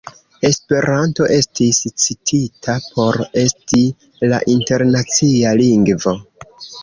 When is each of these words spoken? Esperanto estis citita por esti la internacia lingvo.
Esperanto 0.47 1.25
estis 1.33 1.81
citita 2.03 2.77
por 2.95 3.21
esti 3.43 3.83
la 4.33 4.41
internacia 4.57 5.55
lingvo. 5.63 6.19